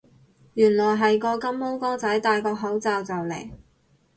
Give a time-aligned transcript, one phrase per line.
[0.55, 3.51] 原來係個金毛哥仔戴個口罩就嚟